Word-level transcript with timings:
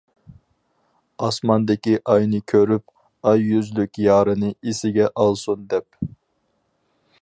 ئاسماندىكى 1.25 1.93
ئاينى 2.13 2.39
كۆرۈپ، 2.53 2.87
ئاي 3.33 3.45
يۈزلۈك 3.51 4.03
يارىنى 4.07 4.53
ئېسىگە 4.55 5.15
ئالسۇن 5.25 5.71
دەپ. 5.75 6.07